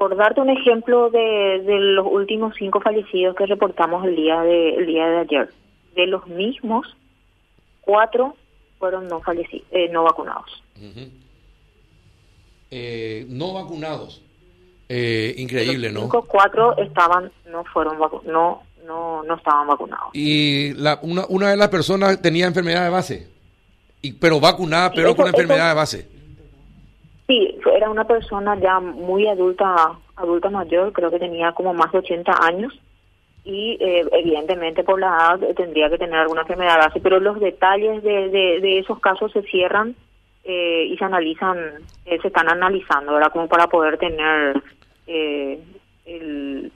por 0.00 0.16
darte 0.16 0.40
un 0.40 0.48
ejemplo 0.48 1.10
de, 1.10 1.62
de, 1.62 1.78
los 1.78 2.06
últimos 2.10 2.54
cinco 2.58 2.80
fallecidos 2.80 3.36
que 3.36 3.44
reportamos 3.44 4.02
el 4.06 4.16
día 4.16 4.40
de 4.40 4.76
el 4.76 4.86
día 4.86 5.06
de 5.06 5.18
ayer, 5.18 5.50
de 5.94 6.06
los 6.06 6.26
mismos 6.26 6.96
cuatro 7.82 8.34
fueron 8.78 9.08
no 9.08 9.20
fallecidos, 9.20 9.66
eh, 9.70 9.90
no 9.92 10.02
vacunados. 10.04 10.62
eh, 12.70 13.26
no 13.28 13.52
vacunados. 13.52 14.22
Eh, 14.88 15.34
increíble, 15.36 15.92
¿no? 15.92 16.00
Cinco, 16.00 16.24
cuatro 16.26 16.78
estaban, 16.78 17.30
no 17.50 17.62
fueron 17.64 17.98
no, 17.98 18.62
no, 18.86 19.22
no 19.22 19.34
estaban 19.34 19.66
vacunados. 19.66 20.08
Y 20.14 20.72
la, 20.76 20.98
una, 21.02 21.26
una 21.28 21.50
de 21.50 21.58
las 21.58 21.68
personas 21.68 22.22
tenía 22.22 22.46
enfermedad 22.46 22.84
de 22.84 22.90
base, 22.90 23.28
y, 24.00 24.12
pero 24.14 24.40
vacunada, 24.40 24.92
pero 24.92 25.14
con 25.14 25.26
enfermedad 25.26 25.68
de 25.68 25.74
base. 25.74 26.19
Era 27.80 27.88
una 27.88 28.04
persona 28.04 28.60
ya 28.60 28.78
muy 28.78 29.26
adulta, 29.26 29.98
adulta 30.14 30.50
mayor, 30.50 30.92
creo 30.92 31.10
que 31.10 31.18
tenía 31.18 31.52
como 31.52 31.72
más 31.72 31.90
de 31.92 32.00
80 32.00 32.30
años 32.42 32.78
y 33.42 33.78
eh, 33.80 34.06
evidentemente 34.12 34.84
por 34.84 35.00
la 35.00 35.06
edad 35.38 35.54
tendría 35.56 35.88
que 35.88 35.96
tener 35.96 36.16
alguna 36.16 36.42
enfermedad 36.42 36.76
base, 36.76 37.00
pero 37.00 37.18
los 37.20 37.40
detalles 37.40 38.02
de, 38.02 38.28
de, 38.28 38.78
esos 38.80 39.00
casos 39.00 39.32
se 39.32 39.40
cierran 39.44 39.96
eh, 40.44 40.88
y 40.90 40.98
se 40.98 41.04
analizan, 41.06 41.56
eh, 42.04 42.18
se 42.20 42.28
están 42.28 42.50
analizando, 42.50 43.14
¿verdad? 43.14 43.32
Como 43.32 43.48
para 43.48 43.66
poder 43.66 43.96
tener 43.96 44.62
eh, 45.06 45.58
el, 46.04 46.70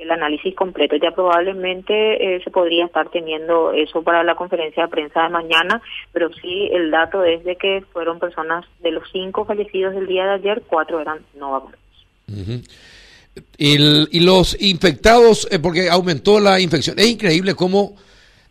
el 0.00 0.10
análisis 0.10 0.54
completo. 0.54 0.96
Ya 0.96 1.12
probablemente 1.12 2.36
eh, 2.36 2.40
se 2.42 2.50
podría 2.50 2.86
estar 2.86 3.10
teniendo 3.10 3.72
eso 3.72 4.02
para 4.02 4.24
la 4.24 4.34
conferencia 4.34 4.84
de 4.84 4.88
prensa 4.88 5.22
de 5.22 5.28
mañana, 5.28 5.82
pero 6.12 6.30
sí 6.32 6.68
el 6.72 6.90
dato 6.90 7.22
es 7.24 7.44
de 7.44 7.56
que 7.56 7.84
fueron 7.92 8.18
personas 8.18 8.64
de 8.80 8.90
los 8.90 9.04
cinco 9.12 9.44
fallecidos 9.44 9.94
del 9.94 10.06
día 10.06 10.24
de 10.24 10.34
ayer, 10.34 10.62
cuatro 10.66 11.00
eran 11.00 11.18
no 11.38 11.52
vacunados. 11.52 11.80
y 13.58 14.20
los 14.20 14.60
infectados, 14.60 15.46
eh, 15.50 15.58
porque 15.58 15.90
aumentó 15.90 16.40
la 16.40 16.60
infección, 16.60 16.98
es 16.98 17.06
increíble 17.06 17.54
cómo 17.54 17.96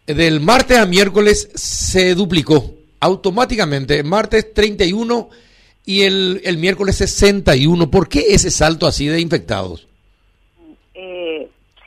del 0.05 0.39
martes 0.39 0.77
a 0.77 0.85
miércoles 0.85 1.49
se 1.55 2.15
duplicó 2.15 2.75
automáticamente. 2.99 4.03
Martes 4.03 4.53
31 4.53 5.29
y 5.85 6.01
el, 6.01 6.41
el 6.43 6.57
miércoles 6.57 6.95
61. 6.97 7.89
¿Por 7.89 8.07
qué 8.07 8.25
ese 8.29 8.51
salto 8.51 8.87
así 8.87 9.07
de 9.07 9.19
infectados? 9.19 9.88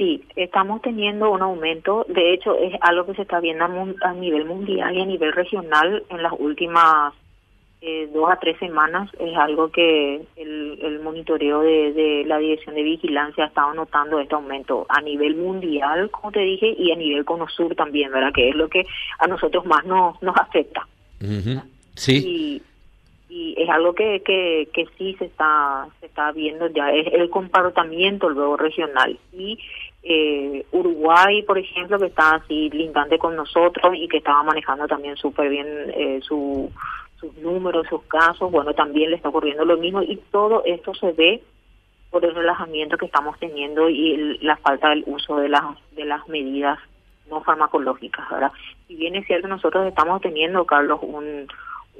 Sí, 0.03 0.20
estamos 0.34 0.83
teniendo 0.83 1.31
un 1.31 1.42
aumento. 1.42 2.05
De 2.08 2.34
hecho, 2.34 2.58
es 2.58 2.75
algo 2.81 3.06
que 3.06 3.14
se 3.14 3.22
está 3.22 3.39
viendo 3.39 3.64
a, 3.64 4.12
nivel 4.14 4.47
mundial 4.47 4.97
y 4.97 5.00
a 5.00 5.06
nivel 5.06 5.33
regional 5.33 6.03
en 6.09 6.22
las 6.25 6.33
últimas 6.36 7.14
eh, 7.81 8.11
dos 8.12 8.28
a 8.28 8.34
tres 8.41 8.59
semanas. 8.59 9.09
Es 9.20 9.36
algo 9.36 9.70
que 9.70 10.27
el, 10.34 10.78
el 10.83 10.98
monitoreo 10.98 11.61
de, 11.61 11.92
de, 11.92 12.25
la 12.27 12.39
Dirección 12.39 12.75
de 12.75 12.83
Vigilancia 12.83 13.44
ha 13.44 13.47
estado 13.47 13.75
notando 13.75 14.19
este 14.19 14.34
aumento 14.34 14.86
a 14.89 15.00
nivel 15.00 15.36
mundial, 15.36 16.11
como 16.11 16.33
te 16.33 16.41
dije, 16.41 16.75
y 16.77 16.91
a 16.91 16.97
nivel 16.97 17.25
Conosur 17.25 17.77
también, 17.77 18.11
¿verdad? 18.11 18.33
Que 18.34 18.48
es 18.48 18.56
lo 18.56 18.69
que 18.69 18.84
a 19.20 19.28
nosotros 19.28 19.64
más 19.66 19.84
nos, 19.84 20.20
nos 20.20 20.37
afecta. 20.37 20.84
Sí 21.94 22.61
y 23.34 23.55
es 23.56 23.66
algo 23.70 23.94
que, 23.94 24.20
que, 24.22 24.69
que 24.75 24.84
sí 24.98 25.16
se 25.19 25.25
está 25.25 25.87
se 26.00 26.06
está 26.06 26.33
viendo 26.33 26.66
ya 26.66 26.91
es 26.91 27.06
el 27.14 27.31
comportamiento 27.31 28.28
luego 28.28 28.59
regional 28.59 29.19
y 29.33 29.59
eh, 30.03 30.67
Uruguay 30.72 31.42
por 31.42 31.58
ejemplo 31.58 31.98
que 31.98 32.06
está 32.06 32.36
así 32.36 32.70
lindante 32.70 33.19
con 33.19 33.36
nosotros 33.36 33.95
y 33.97 34.09
que 34.09 34.19
estaba 34.19 34.42
manejando 34.42 34.86
también 34.89 35.17
súper 35.17 35.48
bien 35.48 35.67
eh, 35.94 36.20
su, 36.22 36.70
sus 37.20 37.36
números 37.39 37.86
sus 37.89 38.03
casos 38.05 38.50
bueno 38.50 38.75
también 38.75 39.11
le 39.11 39.17
está 39.17 39.28
ocurriendo 39.28 39.64
lo 39.64 39.77
mismo 39.77 40.03
y 40.03 40.17
todo 40.31 40.64
esto 40.64 40.92
se 40.94 41.12
ve 41.12 41.42
por 42.11 42.25
el 42.25 42.34
relajamiento 42.34 42.98
que 42.98 43.06
estamos 43.06 43.39
teniendo 43.39 43.89
y 43.89 44.39
la 44.39 44.56
falta 44.56 44.91
del 44.91 45.05
uso 45.06 45.36
de 45.36 45.48
las 45.48 45.62
de 45.92 46.05
las 46.05 46.27
medidas 46.28 46.78
no 47.31 47.41
farmacológicas 47.42 48.27
ahora 48.31 48.53
si 48.89 48.97
bien 48.97 49.14
es 49.14 49.27
cierto 49.27 49.47
nosotros 49.47 49.87
estamos 49.87 50.20
teniendo 50.20 50.66
Carlos 50.66 50.98
un 51.03 51.47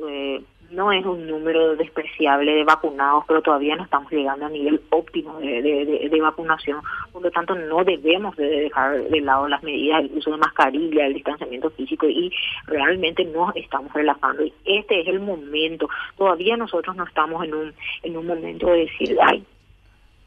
eh, 0.09 0.43
no 0.73 0.91
es 0.91 1.05
un 1.05 1.27
número 1.27 1.77
despreciable 1.77 2.53
de 2.53 2.65
vacunados, 2.65 3.25
pero 3.29 3.43
todavía 3.43 3.77
no 3.77 3.85
estamos 3.85 4.11
llegando 4.11 4.47
a 4.47 4.49
nivel 4.51 4.81
óptimo 4.91 5.39
de, 5.39 6.19
vacunación. 6.21 6.81
Por 7.13 7.23
lo 7.23 7.31
tanto, 7.31 7.55
no 7.55 7.85
debemos 7.85 8.37
de 8.37 8.47
dejar 8.47 9.03
de 9.03 9.21
lado 9.21 9.49
las 9.49 9.63
medidas, 9.63 10.05
el 10.05 10.19
uso 10.19 10.31
de 10.31 10.37
mascarilla, 10.39 11.07
el 11.07 11.15
distanciamiento 11.15 11.71
físico 11.71 12.07
y 12.09 12.33
realmente 12.67 13.25
nos 13.25 13.55
estamos 13.57 13.93
relajando. 13.93 14.45
Y 14.45 14.53
este 14.65 15.01
es 15.01 15.09
el 15.09 15.21
momento. 15.21 15.89
Todavía 16.17 16.57
nosotros 16.57 16.97
no 16.97 17.05
estamos 17.05 17.45
en 17.45 17.55
un, 17.55 17.75
en 18.03 18.17
un 18.17 18.27
momento 18.27 18.67
de 18.69 18.87
decir, 18.87 19.19
ay, 19.21 19.45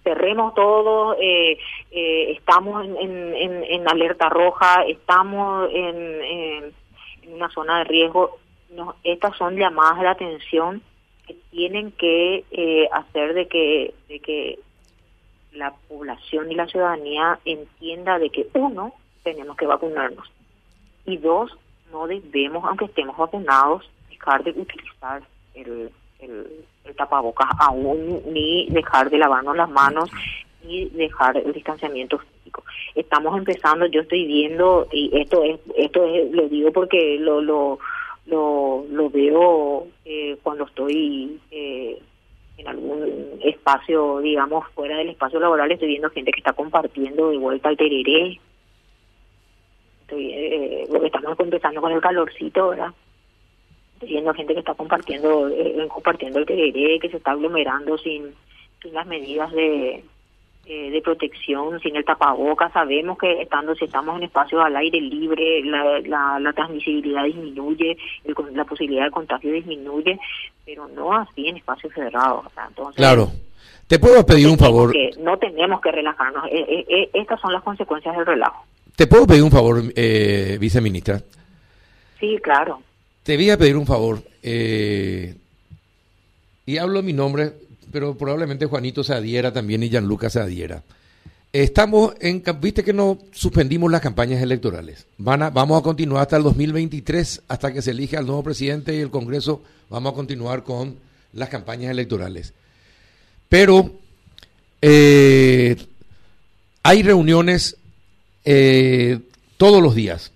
cerremos 0.04 0.54
todo, 0.54 1.16
eh, 1.20 1.58
eh, 1.92 2.32
estamos 2.32 2.86
en, 2.86 2.96
en, 3.36 3.64
en, 3.64 3.88
alerta 3.90 4.30
roja, 4.30 4.84
estamos 4.84 5.70
en, 5.74 6.22
en 6.22 6.74
una 7.34 7.50
zona 7.50 7.80
de 7.80 7.84
riesgo 7.86 8.38
no, 8.76 8.96
estas 9.04 9.36
son 9.38 9.56
llamadas 9.56 10.00
de 10.00 10.08
atención 10.08 10.82
que 11.28 11.36
tienen 11.52 11.92
que 11.92 12.44
eh, 12.52 12.88
hacer 12.92 13.34
de 13.34 13.48
que, 13.48 13.94
de 14.08 14.20
que 14.20 14.60
la 15.54 15.74
población 15.88 16.52
y 16.52 16.56
la 16.56 16.68
ciudadanía 16.68 17.40
entienda 17.46 18.20
de 18.20 18.30
que 18.30 18.48
uno, 18.54 18.94
tenemos 19.24 19.58
que 19.58 19.66
vacunarnos 19.66 20.30
y 21.06 21.18
dos, 21.18 21.56
no 21.92 22.08
debemos, 22.08 22.64
aunque 22.66 22.86
estemos 22.86 23.16
vacunados, 23.16 23.90
dejar 24.10 24.44
de 24.44 24.52
utilizar 24.52 25.22
el, 25.54 25.92
el, 26.20 26.96
tapabocas 26.96 27.48
aún, 27.60 28.22
ni 28.28 28.68
dejar 28.70 29.10
de 29.10 29.18
lavarnos 29.18 29.56
las 29.56 29.70
manos, 29.70 30.10
ni 30.64 30.86
dejar 30.90 31.38
el 31.38 31.54
distanciamiento 31.54 32.18
físico. 32.18 32.64
Estamos 32.96 33.38
empezando, 33.38 33.86
yo 33.86 34.02
estoy 34.02 34.26
viendo, 34.26 34.88
y 34.92 35.12
esto 35.20 35.44
es, 35.44 35.60
esto 35.76 36.04
es, 36.06 36.32
lo 36.32 36.48
digo 36.48 36.72
porque 36.72 37.18
lo, 37.20 37.42
lo 37.42 37.80
lo, 38.26 38.86
lo 38.90 39.10
veo 39.10 39.88
eh, 40.04 40.38
cuando 40.42 40.66
estoy 40.66 41.40
eh, 41.52 42.00
en 42.58 42.68
algún 42.68 43.40
espacio, 43.44 44.20
digamos, 44.20 44.68
fuera 44.74 44.98
del 44.98 45.10
espacio 45.10 45.40
laboral, 45.40 45.72
estoy 45.72 45.90
viendo 45.90 46.10
gente 46.10 46.32
que 46.32 46.40
está 46.40 46.54
compartiendo 46.54 47.30
de 47.30 47.38
vuelta 47.38 47.70
al 47.70 47.78
tereré. 47.78 48.40
Estoy, 50.02 50.32
eh, 50.34 50.88
estamos 51.04 51.40
empezando 51.40 51.82
con 51.82 51.92
el 51.92 52.02
calorcito, 52.02 52.70
¿verdad? 52.70 52.94
Estoy 53.94 54.10
viendo 54.10 54.34
gente 54.34 54.54
que 54.54 54.60
está 54.60 54.74
compartiendo 54.74 55.50
eh, 55.50 55.88
compartiendo 55.88 56.40
el 56.40 56.46
tereré, 56.46 57.00
que 57.00 57.10
se 57.10 57.18
está 57.18 57.32
aglomerando 57.32 57.98
sin 57.98 58.34
las 58.92 59.08
medidas 59.08 59.52
de, 59.52 60.04
eh, 60.68 60.90
de 60.90 61.02
protección, 61.02 61.80
sin 61.80 61.96
el 61.96 62.04
tapabocas. 62.04 62.74
Sabemos 62.74 63.20
que 63.20 63.42
estando 63.42 63.76
si 63.76 63.86
estamos 63.86 64.18
en 64.18 64.24
espacios 64.24 64.64
al 64.64 64.76
aire 64.76 65.00
libre, 65.00 65.64
la, 65.64 66.40
la, 66.40 66.54
transmisibilidad 66.54 67.24
disminuye, 67.24 67.96
la 68.54 68.66
posibilidad 68.66 69.06
de 69.06 69.12
contagio 69.12 69.52
disminuye, 69.52 70.20
pero 70.66 70.88
no 70.88 71.14
así 71.14 71.48
en 71.48 71.58
espacios 71.58 71.94
cerrados. 71.94 72.46
entonces, 72.68 72.96
claro. 72.96 73.30
Te 73.88 74.00
puedo 74.00 74.26
pedir 74.26 74.48
un 74.48 74.58
favor. 74.58 74.92
no 75.20 75.38
tenemos 75.38 75.80
que 75.82 75.92
relajarnos. 75.92 76.46
Eh, 76.52 76.86
eh, 76.90 77.10
estas 77.14 77.40
son 77.40 77.54
las 77.54 77.62
consecuencias 77.62 78.18
del 78.18 78.26
relajo. 78.26 78.66
Te 78.96 79.06
puedo 79.06 79.28
pedir 79.28 79.44
un 79.44 79.52
favor, 79.52 79.84
viceministra. 80.60 81.22
Sí, 82.20 82.40
claro. 82.42 82.82
Te 83.22 83.36
voy 83.36 83.52
a 83.52 83.58
pedir 83.58 83.78
un 83.78 83.86
favor. 83.86 84.18
y 86.66 86.78
hablo 86.80 87.04
mi 87.04 87.14
nombre 87.14 87.52
pero 87.96 88.14
probablemente 88.18 88.66
Juanito 88.66 89.06
se 89.06 89.14
adhiera 89.14 89.54
también 89.54 89.82
y 89.82 89.90
Gianluca 89.90 90.30
se 90.30 90.42
adhiera. 90.42 90.84
Estamos 91.54 92.14
en, 92.20 92.44
viste 92.60 92.84
que 92.84 92.92
no 92.92 93.20
suspendimos 93.32 93.90
las 93.90 94.02
campañas 94.02 94.44
electorales. 94.44 95.06
Van 95.18 95.44
a, 95.44 95.50
vamos 95.50 95.80
a 95.80 95.82
continuar 95.82 96.24
hasta 96.24 96.36
el 96.36 96.44
2023, 96.44 97.44
hasta 97.48 97.72
que 97.72 97.82
se 97.82 97.92
elija 97.92 98.20
al 98.20 98.26
nuevo 98.26 98.44
presidente 98.44 98.94
y 98.94 99.00
el 99.00 99.12
Congreso, 99.12 99.64
vamos 99.90 100.12
a 100.12 100.16
continuar 100.18 100.66
con 100.66 100.98
las 101.32 101.48
campañas 101.48 101.90
electorales. 101.90 102.52
Pero 103.48 103.94
eh, 104.82 105.78
hay 106.84 107.02
reuniones 107.02 107.78
eh, 108.44 109.20
todos 109.56 109.82
los 109.82 109.96
días, 109.96 110.34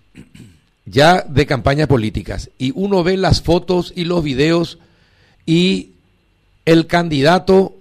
ya 0.86 1.24
de 1.24 1.46
campañas 1.46 1.90
políticas, 1.90 2.52
y 2.58 2.72
uno 2.74 3.04
ve 3.04 3.18
las 3.18 3.42
fotos 3.42 3.92
y 3.94 4.06
los 4.06 4.24
videos 4.24 4.80
y 5.46 5.90
el 6.70 6.86
candidato, 6.86 7.76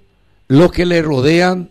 los 0.49 0.73
que 0.73 0.87
le 0.87 1.03
rodean, 1.03 1.69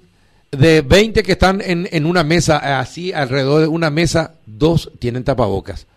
de 0.52 0.82
20 0.82 1.24
que 1.24 1.32
están 1.32 1.62
en, 1.62 1.90
en 1.92 2.06
una 2.06 2.24
mesa, 2.24 2.80
así 2.80 3.12
alrededor 3.12 3.62
de 3.62 3.68
una 3.68 3.90
mesa, 3.90 4.36
dos 4.46 4.92
tienen 5.00 5.24
tapabocas. 5.24 5.88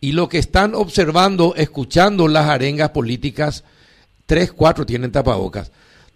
Y 0.00 0.12
los 0.12 0.30
que 0.30 0.38
están 0.38 0.74
observando, 0.74 1.54
escuchando 1.56 2.26
las 2.26 2.48
arengas 2.48 2.88
políticas, 2.88 3.64
tres, 4.24 4.50
cuatro 4.50 4.86
tienen 4.86 5.12
tapabocas. 5.12 5.70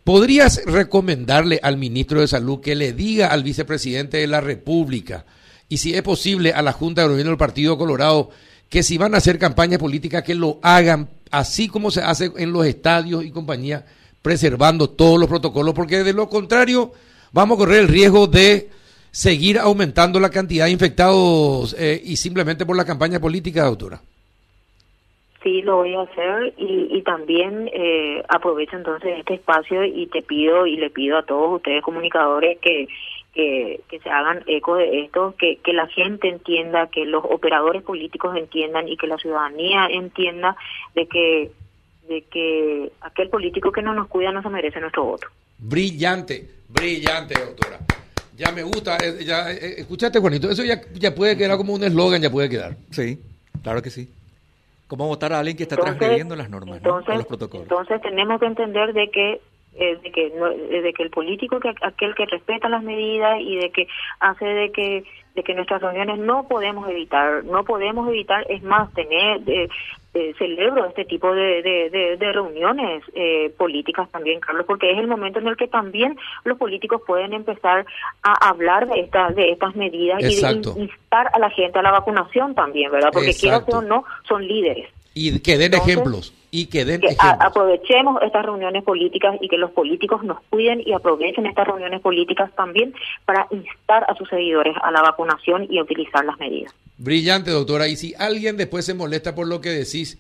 ¿Podrías 0.05 0.63
recomendarle 0.65 1.61
al 1.63 1.77
ministro 1.77 2.23
de 2.23 2.29
Salud 2.29 2.61
que 2.63 2.75
le 2.75 2.95
diga 2.95 3.27
al 3.27 3.43
vicepresidente 3.43 4.17
de 4.17 4.27
la 4.27 4.41
República 4.41 5.27
y 5.69 5.77
si 5.77 5.95
es 5.95 6.03
posible 6.03 6.53
a 6.53 6.63
la 6.63 6.73
Junta 6.73 7.03
de 7.03 7.09
Gobierno 7.09 7.33
del 7.33 7.39
Partido 7.39 7.77
Colorado 7.77 8.31
que 8.71 8.83
si 8.83 8.97
van 8.97 9.15
a 9.15 9.19
hacer 9.19 9.39
campaña 9.39 9.79
política 9.79 10.23
que 10.23 10.35
lo 10.35 10.61
hagan 10.63 11.09
así 11.31 11.69
como 11.69 11.91
se 11.91 12.01
hace 12.01 12.33
en 12.37 12.53
los 12.53 12.65
estadios 12.65 13.25
y 13.25 13.31
compañía, 13.31 13.85
preservando 14.27 14.91
todos 14.91 15.21
los 15.21 15.29
protocolos, 15.29 15.73
porque 15.73 16.03
de 16.03 16.13
lo 16.13 16.29
contrario 16.29 16.91
vamos 17.33 17.57
a 17.57 17.59
correr 17.61 17.83
el 17.83 17.87
riesgo 17.87 18.27
de 18.27 18.69
seguir 19.13 19.57
aumentando 19.57 20.19
la 20.19 20.31
cantidad 20.31 20.65
de 20.65 20.73
infectados 20.73 21.77
eh, 21.79 22.01
y 22.03 22.17
simplemente 22.17 22.67
por 22.67 22.77
la 22.77 22.85
campaña 22.85 23.21
política, 23.21 23.63
doctora. 23.63 24.01
Sí, 25.45 25.63
lo 25.63 25.77
voy 25.77 25.95
a 25.95 26.01
hacer 26.01 26.55
y, 26.59 27.01
también 27.03 27.71
eh, 27.73 28.21
aprovecho 28.29 28.77
entonces 28.77 29.17
este 29.17 29.35
espacio 29.35 29.85
y 29.85 30.09
te 30.09 30.23
pido 30.23 30.67
y 30.67 30.77
le 30.77 30.91
pido 30.91 31.19
a 31.19 31.23
todos 31.23 31.59
ustedes 31.59 31.85
comunicadores 31.85 32.59
que, 32.59 32.89
que, 33.33 33.79
que 33.89 34.01
se 34.01 34.11
hagan 34.11 34.43
eco 34.49 34.75
de 34.75 35.03
esto, 35.05 35.37
que, 35.39 35.59
que 35.63 35.73
la 35.73 35.87
gente 35.87 36.29
entienda, 36.29 36.89
que 36.89 37.05
los 37.05 37.25
operadores 37.25 37.85
políticos 37.85 38.37
entiendan 38.37 38.89
y 38.89 38.97
que 38.97 39.07
la 39.07 39.19
ciudadanía 39.19 39.87
entienda 39.87 40.57
de 40.97 41.07
que 41.07 41.53
de 42.09 42.23
que 42.23 42.93
aquel 43.01 43.29
político 43.29 43.73
que 43.73 43.83
no 43.83 43.95
nos 43.95 44.09
cuida 44.09 44.33
no 44.33 44.43
se 44.43 44.49
merece 44.49 44.81
nuestro 44.81 45.05
voto. 45.05 45.27
Brillante, 45.59 46.49
brillante, 46.69 47.35
doctora. 47.39 47.79
Ya 48.37 48.53
me 48.53 48.63
gusta, 48.63 48.99
eh, 48.99 49.25
ya, 49.25 49.51
eh, 49.51 49.81
escuchaste 49.81 50.21
Juanito, 50.21 50.51
eso 50.51 50.63
ya, 50.63 50.81
ya 50.93 51.15
puede 51.15 51.37
quedar 51.37 51.57
como 51.57 51.73
un 51.73 51.83
eslogan, 51.83 52.21
ya 52.21 52.31
puede 52.31 52.51
quedar. 52.51 52.77
Sí, 52.91 53.19
claro 53.63 53.81
que 53.81 53.91
sí. 53.91 54.11
¿Cómo 54.87 55.09
votar 55.09 55.33
a 55.33 55.41
alguien 55.41 55.57
que 55.57 55.65
está 55.65 55.77
transgrediendo 55.77 56.37
las 56.37 56.49
normas, 56.49 56.77
entonces, 56.77 57.09
¿no? 57.09 57.17
los 57.17 57.27
protocolos? 57.27 57.65
Entonces 57.65 58.01
tenemos 58.03 58.39
que 58.39 58.47
entender 58.47 58.93
de 58.93 59.11
que 59.11 59.41
eh, 59.79 59.99
de 60.03 60.11
que 60.11 60.33
no, 60.39 60.49
de 60.49 60.93
que 60.95 61.03
el 61.03 61.11
político 61.11 61.61
que 61.61 61.71
aquel 61.83 62.15
que 62.15 62.25
respeta 62.25 62.69
las 62.69 62.83
medidas 62.83 63.39
y 63.41 63.57
de 63.57 63.71
que 63.71 63.87
hace 64.21 64.47
de 64.47 64.73
que 64.73 65.05
de 65.35 65.43
que 65.43 65.55
nuestras 65.55 65.83
reuniones 65.83 66.19
no 66.19 66.49
podemos 66.49 66.89
evitar 66.89 67.45
no 67.45 67.63
podemos 67.65 68.09
evitar 68.09 68.47
es 68.51 68.63
más 68.63 68.91
tener 68.95 69.43
eh, 69.47 69.69
eh, 70.17 70.35
celebro 70.39 70.87
este 70.87 71.05
tipo 71.05 71.35
de, 71.35 71.63
de, 71.63 72.17
de, 72.17 72.33
reuniones 72.33 73.03
eh, 73.15 73.53
políticas 73.59 74.11
también 74.11 74.41
Carlos 74.41 74.65
porque 74.67 74.91
es 74.91 74.99
el 74.99 75.07
momento 75.07 75.41
en 75.41 75.47
el 75.47 75.59
que 75.59 75.69
también 75.69 76.17
los 76.45 76.57
políticos 76.57 77.03
pueden 77.07 77.35
empezar 77.35 77.85
a 78.23 78.49
hablar 78.49 78.89
de 78.89 79.01
estas 79.01 79.37
de 79.37 79.53
estas 79.53 79.77
medidas 79.77 80.25
Exacto. 80.25 80.73
y 80.73 80.75
de 80.75 80.81
instar 80.85 81.29
a 81.35 81.39
la 81.39 81.51
gente 81.51 81.79
a 81.79 81.83
la 81.83 81.91
vacunación 81.91 82.55
también 82.55 82.91
verdad 82.91 83.11
porque 83.13 83.35
quiero 83.35 83.65
que 83.67 83.75
o 83.75 83.83
no 83.83 84.05
son 84.27 84.47
líderes. 84.47 84.89
Y 85.13 85.39
que 85.41 85.59
den 85.59 85.75
Entonces, 85.75 85.89
ejemplos 85.89 86.35
y 86.59 86.67
que 86.67 86.85
den 86.85 87.01
que 87.01 87.09
ejemplos. 87.09 87.41
a- 87.41 87.47
aprovechemos 87.47 88.23
estas 88.23 88.45
reuniones 88.47 88.83
políticas 88.83 89.37
y 89.41 89.49
que 89.49 89.59
los 89.59 89.71
políticos 89.73 90.23
nos 90.25 90.41
cuiden 90.49 90.81
y 90.87 90.93
aprovechen 90.93 91.45
estas 91.47 91.67
reuniones 91.67 92.01
políticas 92.01 92.51
también 92.57 92.95
para 93.27 93.47
instar 93.51 94.05
a 94.09 94.15
sus 94.15 94.29
seguidores 94.29 94.75
a 94.83 94.91
la 94.91 95.03
vacunación 95.03 95.67
y 95.69 95.79
a 95.79 95.83
utilizar 95.83 96.25
las 96.25 96.39
medidas. 96.39 96.73
Brillante, 96.99 97.51
doctora. 97.51 97.89
Y 97.89 97.97
si 97.97 98.15
alguien 98.19 98.57
después 98.57 98.87
se 98.87 98.95
molesta 98.95 99.35
por 99.35 99.47
lo 99.47 99.61
que 99.61 99.69
decís 99.71 100.19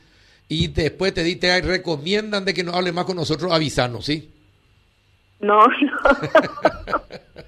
y 0.49 0.69
después 0.69 1.15
te, 1.15 1.35
te 1.37 1.61
recomiendan 1.63 2.45
de 2.45 2.53
que 2.53 2.63
no 2.65 2.73
hable 2.73 2.93
más 2.93 3.07
con 3.07 3.17
nosotros, 3.17 3.51
avisanos, 3.53 4.05
¿sí? 4.05 4.31
No, 5.41 5.59
no. 5.67 5.93